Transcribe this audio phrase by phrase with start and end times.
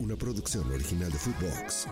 [0.00, 1.86] una producción original de Footbox.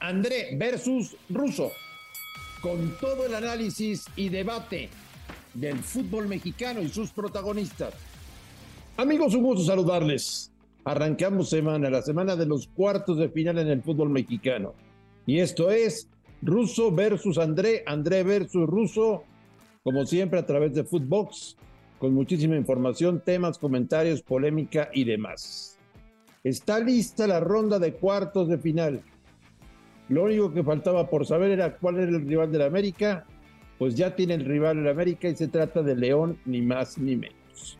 [0.00, 1.70] André versus Russo,
[2.62, 4.88] con todo el análisis y debate
[5.52, 7.92] del fútbol mexicano y sus protagonistas.
[8.96, 10.50] Amigos, un gusto saludarles.
[10.84, 14.74] Arrancamos semana, la semana de los cuartos de final en el fútbol mexicano.
[15.26, 16.08] Y esto es
[16.40, 19.24] Russo versus André, André versus Russo,
[19.84, 21.56] como siempre a través de Footbox,
[21.98, 25.78] con muchísima información, temas, comentarios, polémica y demás.
[26.44, 29.02] Está lista la ronda de cuartos de final.
[30.08, 33.26] Lo único que faltaba por saber era cuál era el rival de la América.
[33.78, 37.16] Pues ya tiene el rival la América y se trata de León, ni más ni
[37.16, 37.78] menos.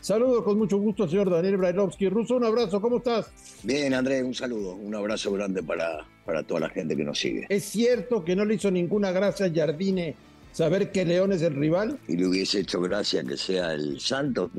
[0.00, 2.08] Saludo con mucho gusto señor Daniel Brailovsky.
[2.08, 3.32] Russo, un abrazo, ¿cómo estás?
[3.62, 7.46] Bien, Andrés, un saludo, un abrazo grande para, para toda la gente que nos sigue.
[7.48, 10.16] ¿Es cierto que no le hizo ninguna gracia a Jardine
[10.52, 11.98] saber que León es el rival?
[12.08, 14.50] Y le hubiese hecho gracia que sea el Santos,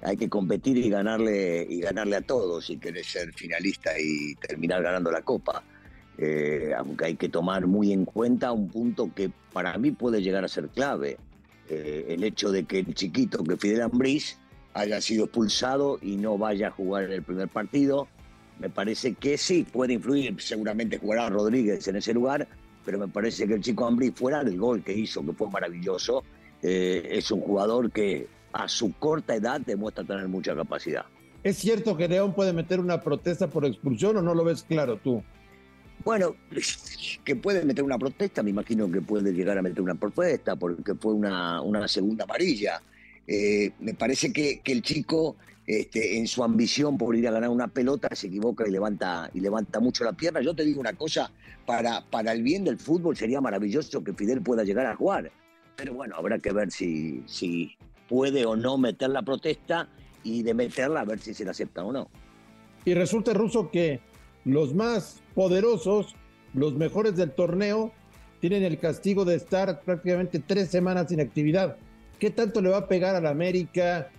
[0.00, 4.82] hay que competir y ganarle, y ganarle a todos si querés ser finalista y terminar
[4.82, 5.62] ganando la Copa.
[6.16, 10.44] Eh, aunque hay que tomar muy en cuenta un punto que para mí puede llegar
[10.44, 11.16] a ser clave.
[11.68, 14.38] Eh, el hecho de que el chiquito, que Fidel Ambriz,
[14.74, 18.08] haya sido expulsado y no vaya a jugar en el primer partido.
[18.58, 22.48] Me parece que sí, puede influir, seguramente jugará Rodríguez en ese lugar,
[22.88, 26.24] pero me parece que el chico Ambriz, fuera del gol que hizo, que fue maravilloso,
[26.62, 31.04] eh, es un jugador que a su corta edad demuestra tener mucha capacidad.
[31.44, 34.96] ¿Es cierto que León puede meter una protesta por expulsión o no lo ves claro
[34.96, 35.22] tú?
[36.02, 36.34] Bueno,
[37.24, 40.94] que puede meter una protesta, me imagino que puede llegar a meter una protesta porque
[40.94, 42.80] fue una, una segunda amarilla.
[43.26, 45.36] Eh, me parece que, que el chico,
[45.68, 49.40] este, en su ambición por ir a ganar una pelota, se equivoca y levanta, y
[49.40, 50.40] levanta mucho la pierna.
[50.40, 51.30] Yo te digo una cosa,
[51.66, 55.30] para, para el bien del fútbol sería maravilloso que Fidel pueda llegar a jugar.
[55.76, 57.76] Pero bueno, habrá que ver si, si
[58.08, 59.90] puede o no meter la protesta
[60.24, 62.08] y de meterla a ver si se la acepta o no.
[62.86, 64.00] Y resulta, Ruso, que
[64.46, 66.16] los más poderosos,
[66.54, 67.92] los mejores del torneo,
[68.40, 71.76] tienen el castigo de estar prácticamente tres semanas sin actividad.
[72.18, 74.10] ¿Qué tanto le va a pegar a la América,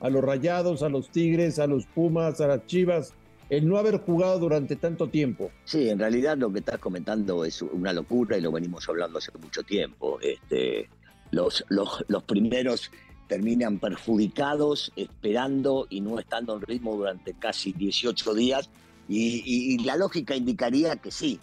[0.00, 3.14] a los Rayados, a los Tigres, a los Pumas, a las Chivas,
[3.48, 5.50] el no haber jugado durante tanto tiempo?
[5.64, 9.30] Sí, en realidad lo que estás comentando es una locura y lo venimos hablando hace
[9.40, 10.18] mucho tiempo.
[10.20, 10.88] Este,
[11.30, 12.90] los, los, los primeros
[13.28, 18.70] terminan perjudicados, esperando y no estando en ritmo durante casi 18 días
[19.08, 21.38] y, y, la lógica indicaría que sí,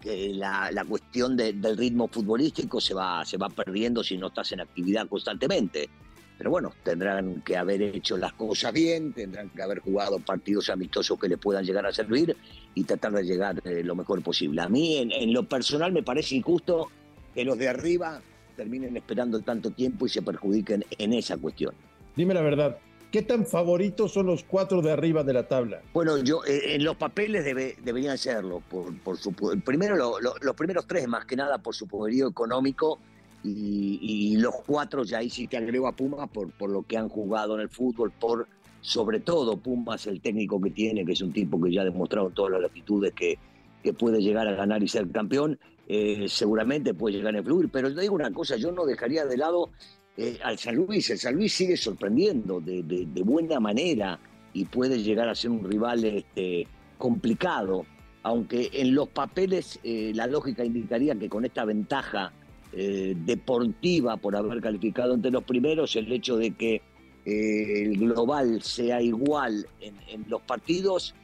[0.00, 4.28] que la, la cuestión de, del ritmo futbolístico se va, se va perdiendo si no
[4.28, 5.88] estás en actividad constantemente.
[6.36, 11.18] Pero bueno, tendrán que haber hecho las cosas bien, tendrán que haber jugado partidos amistosos
[11.18, 12.36] que le puedan llegar a servir
[12.74, 14.60] y tratar de llegar eh, lo mejor posible.
[14.60, 16.90] A mí, en, en lo personal, me parece injusto
[17.34, 18.20] que los de arriba
[18.56, 21.74] terminen esperando tanto tiempo y se perjudiquen en esa cuestión.
[22.16, 22.78] Dime la verdad,
[23.14, 25.80] ¿Qué tan favoritos son los cuatro de arriba de la tabla?
[25.92, 28.60] Bueno, yo eh, en los papeles debe, deberían serlo.
[28.68, 29.32] Por, por su,
[29.64, 32.98] primero, lo, lo, los primeros tres, más que nada por su poderío económico,
[33.44, 37.08] y, los cuatro, ya ahí sí te agrego a Pumas por, por lo que han
[37.08, 38.48] jugado en el fútbol, por
[38.80, 42.30] sobre todo Pumas, el técnico que tiene, que es un tipo que ya ha demostrado
[42.30, 43.38] todas las latitudes que,
[43.82, 47.68] que puede llegar a ganar y ser campeón, eh, seguramente puede llegar a influir.
[47.70, 49.70] Pero yo digo una cosa, yo no dejaría de lado
[50.16, 51.10] eh, al San Luis.
[51.10, 54.18] El San Luis sigue sorprendiendo de, de, de, buena manera
[54.52, 56.66] y puede llegar a ser un rival este,
[56.98, 57.84] complicado,
[58.22, 62.32] aunque en los papeles eh, la lógica indicaría que con esta ventaja
[62.76, 66.82] eh, deportiva por haber calificado entre los primeros, el hecho de que
[67.24, 71.14] eh, el global sea igual en, los partidos,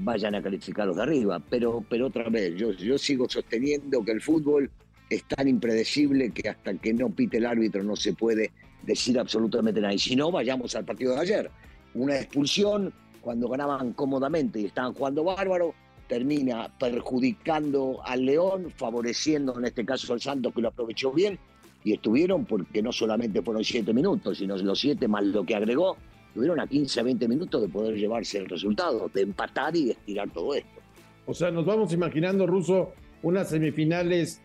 [0.00, 1.40] vayan a calificar los de arriba.
[1.48, 4.68] Pero, pero otra vez, yo, yo sigo sosteniendo que el fútbol
[5.08, 8.50] es tan impredecible que hasta que no pite el árbitro no se puede
[8.82, 9.94] decir absolutamente nada.
[9.94, 11.50] Y si no, vayamos al partido de ayer.
[11.94, 15.74] Una expulsión cuando ganaban cómodamente y estaban jugando bárbaro,
[16.08, 21.38] termina perjudicando al León, favoreciendo en este caso al Santos que lo aprovechó bien
[21.84, 25.96] y estuvieron porque no solamente fueron siete minutos, sino los siete más lo que agregó,
[26.34, 29.92] tuvieron a 15 a 20 minutos de poder llevarse el resultado, de empatar y de
[29.92, 30.80] estirar todo esto.
[31.26, 32.92] O sea, nos vamos imaginando, Ruso,
[33.22, 34.40] unas semifinales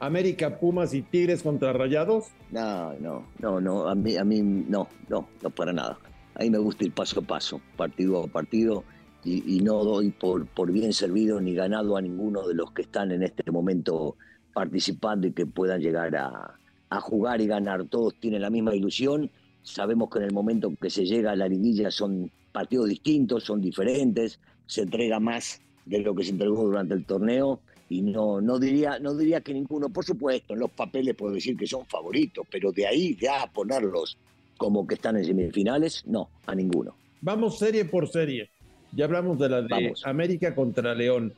[0.00, 2.26] América, Pumas y Tigres contra Rayados?
[2.50, 5.98] No, no, no, no, a mí, a mí no, no, no para nada.
[6.34, 8.84] A mí me gusta ir paso a paso, partido a partido,
[9.26, 13.10] y, no doy por, por, bien servido ni ganado a ninguno de los que están
[13.10, 14.16] en este momento
[14.54, 16.54] participando y que puedan llegar a,
[16.90, 17.84] a jugar y ganar.
[17.86, 19.28] Todos tienen la misma ilusión.
[19.62, 23.60] Sabemos que en el momento que se llega a la liguilla son partidos distintos, son
[23.60, 28.58] diferentes, se entrega más de lo que se entregó durante el torneo y no, no,
[28.58, 32.46] diría, no diría que ninguno, por supuesto, en los papeles puedo decir que son favoritos,
[32.50, 34.16] pero de ahí ya a ponerlos
[34.56, 36.96] como que están en semifinales, no, a ninguno.
[37.20, 38.50] Vamos serie por serie.
[38.96, 41.34] Ya hablamos de la de América contra León.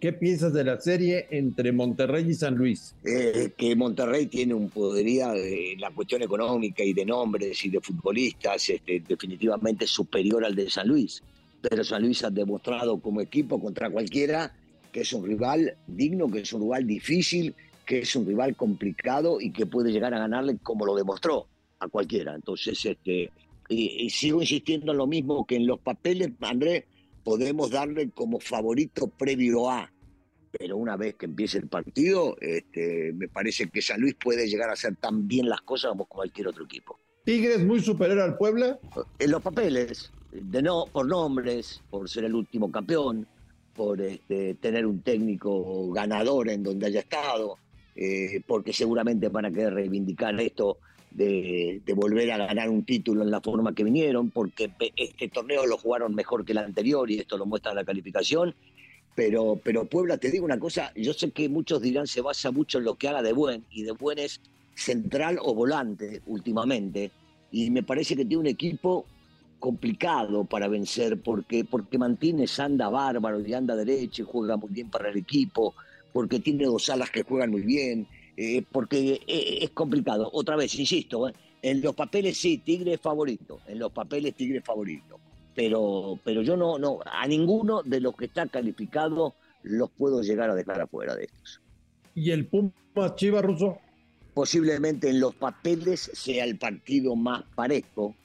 [0.00, 2.94] ¿Qué piensas de la serie entre Monterrey y San Luis?
[3.04, 7.82] Eh, que Monterrey tiene un poderío en la cuestión económica y de nombres y de
[7.82, 11.22] futbolistas este, definitivamente superior al de San Luis.
[11.60, 14.50] Pero San Luis ha demostrado como equipo contra cualquiera
[14.90, 17.54] que es un rival digno, que es un rival difícil,
[17.84, 21.46] que es un rival complicado y que puede llegar a ganarle como lo demostró
[21.78, 22.34] a cualquiera.
[22.34, 23.30] Entonces, este,
[23.68, 26.84] y, sigo insistiendo en lo mismo que en los papeles, Andrés,
[27.24, 29.92] podemos darle como favorito previo a.
[30.58, 34.68] Pero una vez que empiece el partido, este, me parece que San Luis puede llegar
[34.68, 36.98] a hacer tan bien las cosas como cualquier otro equipo.
[37.24, 38.78] ¿Tigres muy superior al Puebla?
[39.18, 43.26] En los papeles, de no, por nombres, por ser el último campeón,
[43.74, 47.58] por este, tener un técnico ganador en donde haya estado,
[47.94, 50.78] eh, porque seguramente van a querer reivindicar esto
[51.14, 55.78] de, volver a ganar un título en la forma que vinieron, porque este torneo lo
[55.78, 58.54] jugaron mejor que el anterior y esto lo muestra la calificación.
[59.14, 62.78] Pero, pero Puebla, te digo una cosa, yo sé que muchos dirán se basa mucho
[62.78, 64.40] en lo que haga de buen, y de buen es
[64.74, 67.10] central o volante últimamente,
[67.50, 69.04] y me parece que tiene un equipo
[69.58, 74.90] complicado para vencer porque, porque Martínez anda bárbaro y anda derecho y juega muy bien
[74.90, 75.74] para el equipo,
[76.12, 80.30] porque tiene dos alas que juegan muy bien, eh, porque eh, es complicado.
[80.32, 84.58] Otra vez, insisto, eh, en los papeles sí, Tigre es favorito, en los papeles Tigre
[84.58, 85.20] es favorito,
[85.54, 90.50] pero, pero yo no, no, a ninguno de los que está calificado los puedo llegar
[90.50, 91.60] a dejar afuera de estos.
[92.14, 92.72] ¿Y el Puma
[93.14, 93.78] Chiva Russo?
[94.34, 98.16] Posiblemente en los papeles sea el partido más parejo,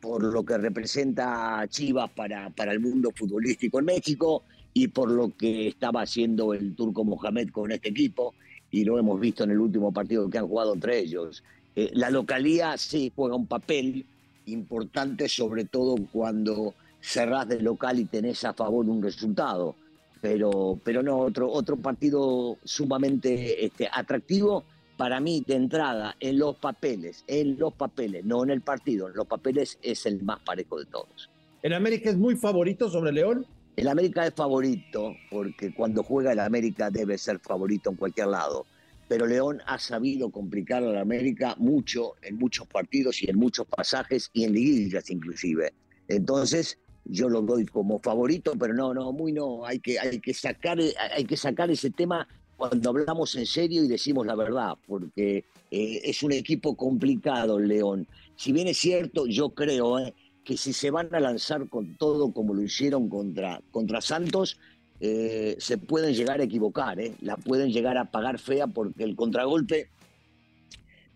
[0.00, 5.36] por lo que representa Chivas para, para el mundo futbolístico en México y por lo
[5.36, 8.34] que estaba haciendo el turco Mohamed con este equipo
[8.76, 11.42] y lo hemos visto en el último partido que han jugado entre ellos.
[11.74, 14.04] Eh, la localía sí juega un papel
[14.44, 19.74] importante, sobre todo cuando cerrás de local y tenés a favor un resultado.
[20.20, 24.64] Pero, pero no, otro, otro partido sumamente este, atractivo
[24.98, 29.16] para mí de entrada en los papeles, en los papeles, no en el partido, en
[29.16, 31.30] los papeles es el más parejo de todos.
[31.62, 33.46] ¿El América es muy favorito sobre León?
[33.76, 38.64] El América es favorito porque cuando juega el América debe ser favorito en cualquier lado.
[39.06, 44.30] Pero León ha sabido complicar al América mucho en muchos partidos y en muchos pasajes
[44.32, 45.74] y en liguillas inclusive.
[46.08, 49.64] Entonces yo lo doy como favorito, pero no, no, muy no.
[49.66, 50.78] Hay que, hay que sacar,
[51.14, 52.26] hay que sacar ese tema
[52.56, 58.08] cuando hablamos en serio y decimos la verdad, porque eh, es un equipo complicado León.
[58.36, 60.14] Si bien es cierto, yo creo, eh,
[60.46, 64.56] que si se van a lanzar con todo como lo hicieron contra, contra Santos,
[65.00, 67.14] eh, se pueden llegar a equivocar, ¿eh?
[67.20, 69.90] la pueden llegar a pagar fea porque el contragolpe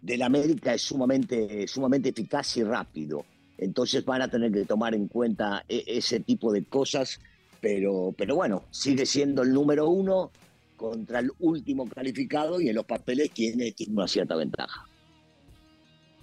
[0.02, 3.24] del América es sumamente, sumamente eficaz y rápido.
[3.56, 7.20] Entonces van a tener que tomar en cuenta e, ese tipo de cosas,
[7.60, 10.32] pero, pero bueno, sigue siendo el número uno
[10.76, 14.88] contra el último calificado y en los papeles tiene, tiene una cierta ventaja.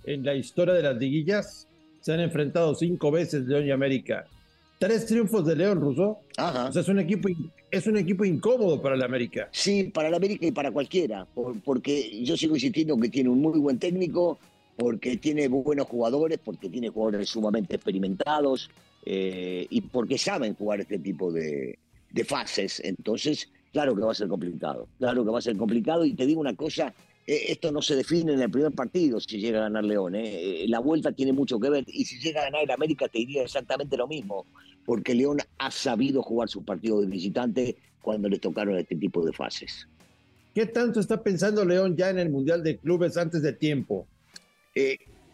[0.03, 1.67] En la historia de las liguillas,
[2.07, 4.25] se han enfrentado cinco veces León y América.
[4.79, 6.19] Tres triunfos de León, Russo.
[6.37, 6.67] Ajá.
[6.69, 7.27] O sea, es un equipo,
[7.69, 9.49] es un equipo incómodo para el América.
[9.51, 11.27] Sí, para el América y para cualquiera.
[11.65, 14.39] porque yo sigo insistiendo que tiene un muy buen técnico,
[14.77, 18.69] porque tiene buenos jugadores, porque tiene jugadores sumamente experimentados
[19.05, 21.77] eh, y porque saben jugar este tipo de,
[22.11, 22.79] de fases.
[22.85, 24.87] Entonces, claro que va a ser complicado.
[24.97, 26.05] Claro que va a ser complicado.
[26.05, 26.93] Y te digo una cosa,
[27.27, 30.15] esto no se define en el primer partido si llega a ganar León.
[30.15, 30.63] ¿eh?
[30.63, 31.83] Eh, la vuelta tiene mucho que ver.
[31.87, 34.45] Y si llega a ganar el América, te diría exactamente lo mismo.
[34.85, 39.33] Porque León ha sabido jugar sus partidos de visitante cuando les tocaron este tipo de
[39.33, 39.89] fases.
[40.55, 44.07] ¿Qué tanto está pensando León ya en el Mundial de Clubes antes de tiempo?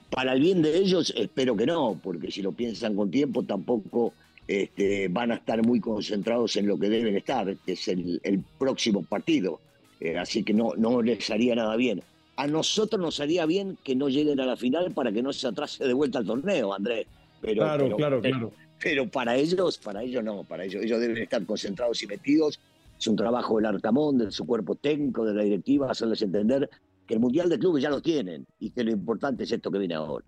[0.10, 4.14] para el bien de ellos, espero que no, porque si lo piensan con tiempo, tampoco
[4.48, 9.04] este, van a estar muy concentrados en lo que deben estar, que es el próximo
[9.04, 9.60] partido.
[10.04, 12.04] Eh, así que no, no les haría nada bien.
[12.36, 15.48] A nosotros nos haría bien que no lleguen a la final para que no se
[15.48, 17.08] atrase de vuelta al torneo, Andrés.
[17.40, 18.52] Pero, claro, claro, claro.
[18.82, 22.60] Pero para ellos, para ellos no, para ellos, ellos deben estar concentrados y metidos.
[23.00, 26.70] Es un trabajo del Arcamón, de su cuerpo técnico, de la directiva, hacerles entender
[27.08, 29.80] que el Mundial de Clubes ya lo tienen y que lo importante es esto que
[29.80, 30.26] viene ahora.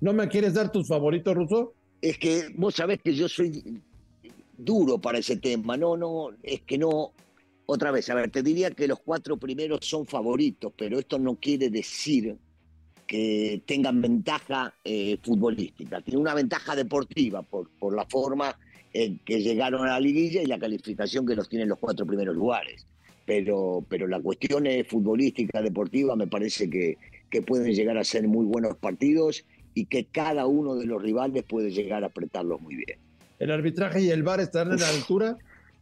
[0.00, 1.74] ¿No me quieres dar tus favoritos, Russo?
[2.00, 3.82] Es que vos sabés que yo soy
[4.56, 5.76] duro para ese tema.
[5.76, 7.10] No, no, es que no,
[7.70, 11.34] otra vez, a ver, te diría que los cuatro primeros son favoritos, pero esto no
[11.34, 12.34] quiere decir
[13.06, 16.00] que tengan ventaja eh, futbolística.
[16.00, 18.58] Tiene una ventaja deportiva por, por la forma
[18.94, 22.34] en que llegaron a la liguilla y la calificación que los tienen los cuatro primeros
[22.34, 22.86] lugares.
[23.26, 26.96] Pero, pero la cuestión es futbolística, deportiva, me parece que,
[27.28, 29.44] que pueden llegar a ser muy buenos partidos
[29.74, 32.98] y que cada uno de los rivales puede llegar a apretarlos muy bien.
[33.38, 35.36] ¿El arbitraje y el VAR están en la altura?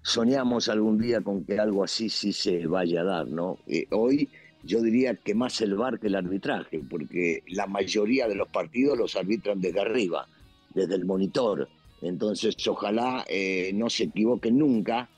[0.07, 3.59] Soñamos algún día con que algo así sí se vaya a dar, ¿no?
[3.67, 4.29] Eh, hoy
[4.63, 8.97] yo diría que más el VAR que el arbitraje, porque la mayoría de los partidos
[8.97, 10.29] los arbitran desde arriba,
[10.73, 11.69] desde el monitor.
[12.03, 15.11] Entonces, ojalá eh, no se equivoquen nunca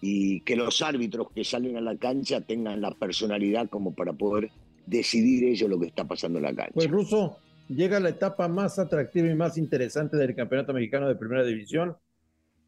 [0.00, 4.52] y que los árbitros que salen a la cancha tengan la personalidad como para poder
[4.86, 6.72] decidir ellos lo que está pasando en la cancha.
[6.72, 7.36] Pues Russo,
[7.68, 11.96] llega la etapa más atractiva y más interesante del Campeonato Mexicano de Primera División.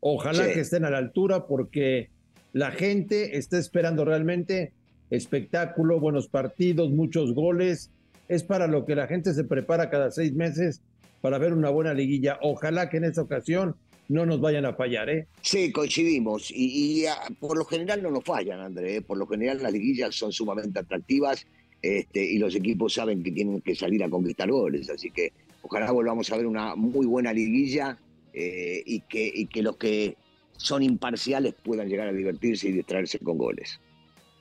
[0.00, 2.10] Ojalá que estén a la altura porque
[2.52, 4.72] la gente está esperando realmente
[5.10, 7.90] espectáculo, buenos partidos, muchos goles.
[8.28, 10.82] Es para lo que la gente se prepara cada seis meses
[11.20, 12.38] para ver una buena liguilla.
[12.42, 13.76] Ojalá que en esta ocasión
[14.08, 15.26] no nos vayan a fallar, ¿eh?
[15.42, 16.50] Sí, coincidimos.
[16.50, 18.96] Y, ah, por lo general no nos fallan, André.
[18.96, 19.02] ¿eh?
[19.02, 21.46] Por lo general las liguillas son sumamente atractivas
[21.82, 24.88] este, y los equipos saben que tienen que salir a conquistar goles.
[24.90, 27.98] Así que ojalá volvamos a ver una muy buena liguilla
[28.32, 30.16] eh, y, que, y que los que
[30.56, 33.80] son imparciales puedan llegar a divertirse y distraerse con goles.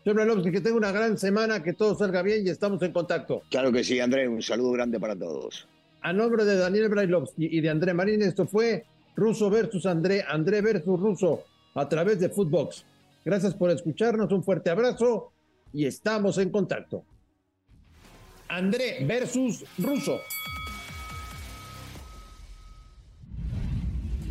[0.03, 3.41] Señor que tenga una gran semana, que todo salga bien y estamos en contacto.
[3.49, 4.27] Claro que sí, André.
[4.27, 5.67] Un saludo grande para todos.
[6.01, 8.85] A nombre de Daniel Brailovsky y de André Marín, esto fue
[9.17, 11.43] Russo versus André, André versus Russo
[11.75, 12.85] a través de Footbox.
[13.25, 15.33] Gracias por escucharnos, un fuerte abrazo
[15.73, 17.03] y estamos en contacto.
[18.47, 20.21] André versus Russo.